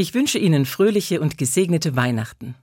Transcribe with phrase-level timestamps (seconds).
[0.00, 2.54] Ich wünsche Ihnen fröhliche und gesegnete Weihnachten.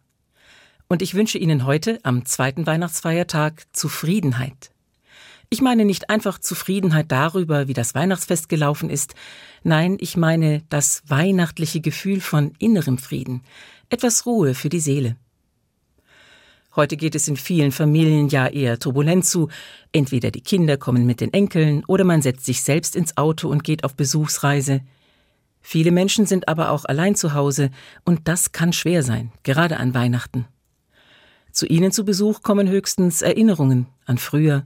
[0.88, 4.71] Und ich wünsche Ihnen heute, am zweiten Weihnachtsfeiertag, Zufriedenheit.
[5.52, 9.13] Ich meine nicht einfach Zufriedenheit darüber, wie das Weihnachtsfest gelaufen ist,
[9.62, 13.44] nein, ich meine das weihnachtliche Gefühl von innerem Frieden,
[13.90, 15.16] etwas Ruhe für die Seele.
[16.76, 19.50] Heute geht es in vielen Familien ja eher turbulent zu.
[19.92, 23.64] Entweder die Kinder kommen mit den Enkeln oder man setzt sich selbst ins Auto und
[23.64, 24.82] geht auf Besuchsreise.
[25.70, 27.71] Viele Menschen sind aber auch allein zu Hause
[28.05, 30.45] und das kann schwer sein, gerade an Weihnachten.
[31.52, 34.66] Zu ihnen zu Besuch kommen höchstens Erinnerungen an früher,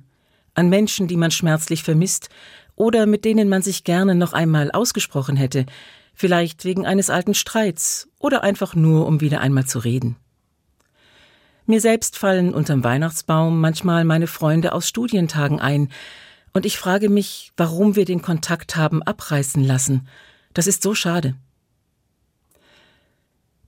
[0.53, 2.29] an Menschen, die man schmerzlich vermisst
[2.75, 5.65] oder mit denen man sich gerne noch einmal ausgesprochen hätte,
[6.13, 10.17] vielleicht wegen eines alten Streits oder einfach nur, um wieder einmal zu reden.
[11.65, 15.89] Mir selbst fallen unterm Weihnachtsbaum manchmal meine Freunde aus Studientagen ein,
[16.53, 20.07] und ich frage mich, warum wir den Kontakt haben abreißen lassen
[20.53, 21.35] das ist so schade.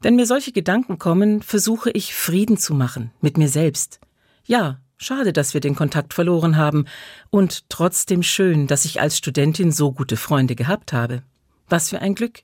[0.01, 4.01] Wenn mir solche Gedanken kommen, versuche ich Frieden zu machen mit mir selbst.
[4.45, 6.85] Ja, schade, dass wir den Kontakt verloren haben,
[7.29, 11.23] und trotzdem schön, dass ich als Studentin so gute Freunde gehabt habe.
[11.69, 12.43] Was für ein Glück.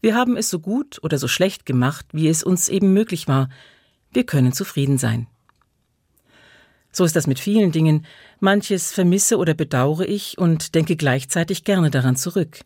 [0.00, 3.48] Wir haben es so gut oder so schlecht gemacht, wie es uns eben möglich war.
[4.12, 5.28] Wir können zufrieden sein.
[6.90, 8.06] So ist das mit vielen Dingen.
[8.40, 12.60] Manches vermisse oder bedauere ich und denke gleichzeitig gerne daran zurück.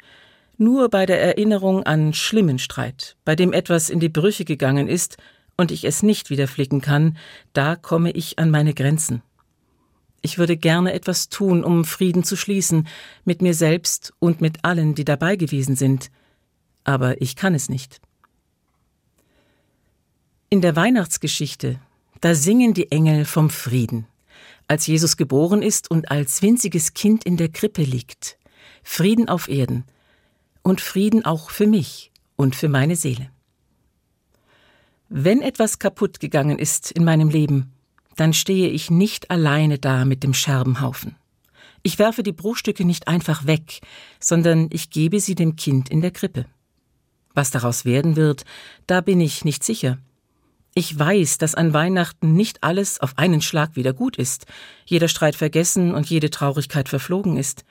[0.63, 5.17] Nur bei der Erinnerung an schlimmen Streit, bei dem etwas in die Brüche gegangen ist
[5.57, 7.17] und ich es nicht wieder flicken kann,
[7.55, 9.23] da komme ich an meine Grenzen.
[10.21, 12.89] Ich würde gerne etwas tun, um Frieden zu schließen,
[13.25, 16.11] mit mir selbst und mit allen, die dabei gewesen sind,
[16.85, 18.03] aber ich kann es nicht.
[20.51, 21.81] In der Weihnachtsgeschichte,
[22.21, 24.07] da singen die Engel vom Frieden,
[24.69, 28.37] als Jesus geboren ist und als winziges Kind in der Krippe liegt.
[28.83, 29.87] Frieden auf Erden,
[30.63, 33.31] und Frieden auch für mich und für meine Seele.
[35.09, 37.73] Wenn etwas kaputt gegangen ist in meinem Leben,
[38.17, 41.17] dann stehe ich nicht alleine da mit dem Scherbenhaufen.
[41.83, 43.81] Ich werfe die Bruchstücke nicht einfach weg,
[44.21, 46.47] sondern ich gebe sie dem Kind in der Krippe.
[47.33, 48.45] Was daraus werden wird,
[48.87, 49.99] da bin ich nicht sicher.
[50.75, 54.47] Ich weiß, dass an Weihnachten nicht alles auf einen Schlag wieder gut ist,
[54.85, 57.65] jeder Streit vergessen und jede Traurigkeit verflogen ist.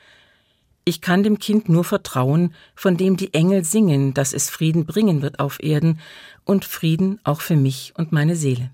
[0.89, 5.22] Ich kann dem Kind nur vertrauen, von dem die Engel singen, dass es Frieden bringen
[5.22, 6.00] wird auf Erden
[6.45, 8.72] und Frieden auch für mich und meine Seele.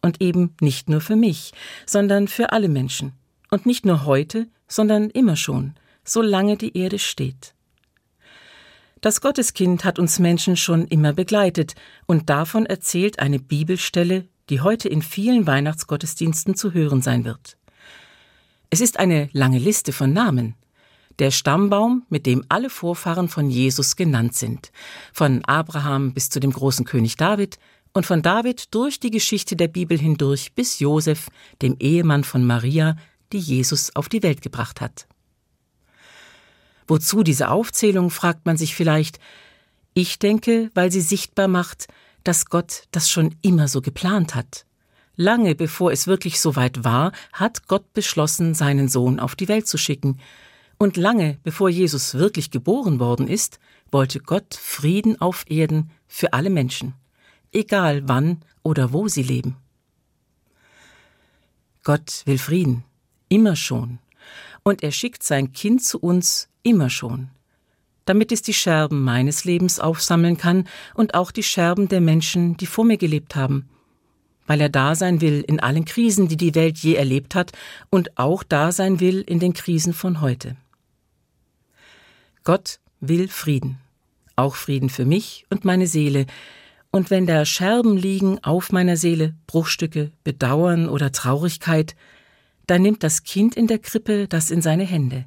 [0.00, 1.52] Und eben nicht nur für mich,
[1.84, 3.12] sondern für alle Menschen.
[3.50, 7.52] Und nicht nur heute, sondern immer schon, solange die Erde steht.
[9.02, 11.74] Das Gotteskind hat uns Menschen schon immer begleitet,
[12.06, 17.58] und davon erzählt eine Bibelstelle, die heute in vielen Weihnachtsgottesdiensten zu hören sein wird.
[18.70, 20.54] Es ist eine lange Liste von Namen,
[21.18, 24.72] der Stammbaum, mit dem alle Vorfahren von Jesus genannt sind,
[25.12, 27.58] von Abraham bis zu dem großen König David
[27.92, 31.28] und von David durch die Geschichte der Bibel hindurch bis Josef,
[31.62, 32.96] dem Ehemann von Maria,
[33.32, 35.06] die Jesus auf die Welt gebracht hat.
[36.86, 39.18] Wozu diese Aufzählung, fragt man sich vielleicht.
[39.94, 41.86] Ich denke, weil sie sichtbar macht,
[42.24, 44.66] dass Gott das schon immer so geplant hat.
[45.16, 49.68] Lange bevor es wirklich so weit war, hat Gott beschlossen, seinen Sohn auf die Welt
[49.68, 50.18] zu schicken,
[50.78, 53.58] und lange bevor Jesus wirklich geboren worden ist,
[53.90, 56.94] wollte Gott Frieden auf Erden für alle Menschen,
[57.52, 59.56] egal wann oder wo sie leben.
[61.84, 62.84] Gott will Frieden,
[63.28, 63.98] immer schon,
[64.62, 67.28] und er schickt sein Kind zu uns immer schon,
[68.06, 72.66] damit es die Scherben meines Lebens aufsammeln kann und auch die Scherben der Menschen, die
[72.66, 73.68] vor mir gelebt haben,
[74.46, 77.52] weil er da sein will in allen Krisen, die die Welt je erlebt hat,
[77.90, 80.56] und auch da sein will in den Krisen von heute.
[82.44, 83.78] Gott will Frieden,
[84.36, 86.26] auch Frieden für mich und meine Seele,
[86.90, 91.96] und wenn da Scherben liegen auf meiner Seele, Bruchstücke, Bedauern oder Traurigkeit,
[92.68, 95.24] dann nimmt das Kind in der Krippe das in seine Hände.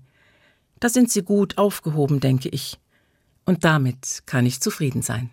[0.79, 2.77] Da sind sie gut aufgehoben, denke ich,
[3.45, 5.25] und damit kann ich zufrieden sein.